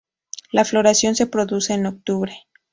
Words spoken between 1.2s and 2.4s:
produce en octubre.